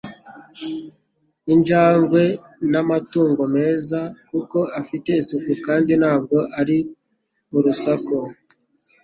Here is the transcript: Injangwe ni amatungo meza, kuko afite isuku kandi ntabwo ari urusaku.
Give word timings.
Injangwe 1.53 2.23
ni 2.69 2.77
amatungo 2.83 3.43
meza, 3.55 3.99
kuko 4.31 4.57
afite 4.81 5.09
isuku 5.21 5.51
kandi 5.65 5.91
ntabwo 6.01 6.37
ari 6.59 6.77
urusaku. 7.57 8.17